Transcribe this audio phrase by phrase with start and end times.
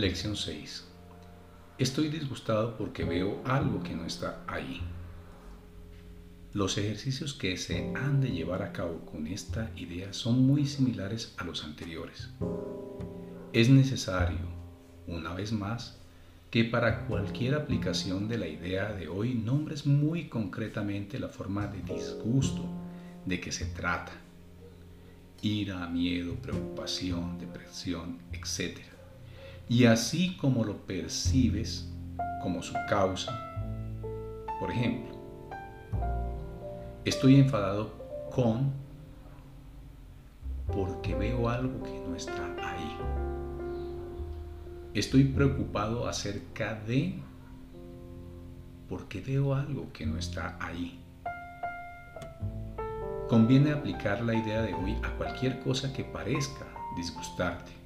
[0.00, 0.86] Lección 6.
[1.76, 4.80] Estoy disgustado porque veo algo que no está ahí.
[6.54, 11.34] Los ejercicios que se han de llevar a cabo con esta idea son muy similares
[11.36, 12.30] a los anteriores.
[13.52, 14.38] Es necesario,
[15.06, 16.00] una vez más,
[16.50, 21.82] que para cualquier aplicación de la idea de hoy nombres muy concretamente la forma de
[21.82, 22.64] disgusto
[23.26, 24.12] de que se trata.
[25.42, 28.78] Ira, miedo, preocupación, depresión, etc.
[29.70, 31.90] Y así como lo percibes
[32.42, 33.32] como su causa.
[34.58, 35.10] Por ejemplo,
[37.02, 37.94] Estoy enfadado
[38.30, 38.72] con
[40.70, 42.96] porque veo algo que no está ahí.
[44.92, 47.14] Estoy preocupado acerca de
[48.86, 51.00] porque veo algo que no está ahí.
[53.30, 56.66] Conviene aplicar la idea de hoy a cualquier cosa que parezca
[56.96, 57.79] disgustarte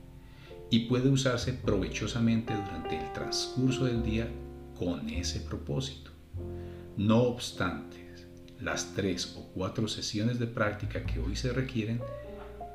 [0.75, 4.28] y puede usarse provechosamente durante el transcurso del día
[4.77, 6.11] con ese propósito.
[6.97, 8.12] No obstante,
[8.58, 12.00] las tres o cuatro sesiones de práctica que hoy se requieren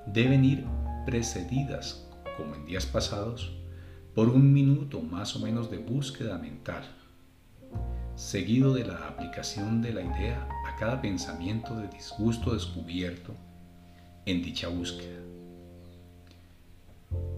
[0.06, 0.64] deben ir
[1.06, 3.52] precedidas, como en días pasados,
[4.16, 6.84] por un minuto más o menos de búsqueda mental,
[8.16, 13.36] seguido de la aplicación de la idea a cada pensamiento de disgusto descubierto
[14.26, 15.29] en dicha búsqueda.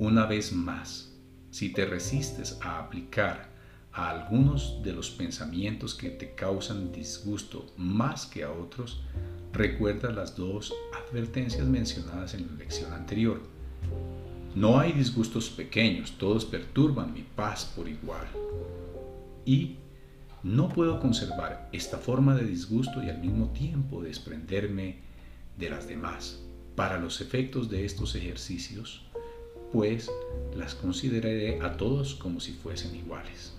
[0.01, 1.11] Una vez más,
[1.51, 3.51] si te resistes a aplicar
[3.93, 9.03] a algunos de los pensamientos que te causan disgusto más que a otros,
[9.53, 10.73] recuerda las dos
[11.07, 13.43] advertencias mencionadas en la lección anterior.
[14.55, 18.25] No hay disgustos pequeños, todos perturban mi paz por igual.
[19.45, 19.75] Y
[20.41, 24.95] no puedo conservar esta forma de disgusto y al mismo tiempo desprenderme
[25.59, 26.41] de las demás.
[26.75, 29.05] Para los efectos de estos ejercicios,
[29.71, 30.09] pues
[30.55, 33.53] las consideraré a todos como si fuesen iguales.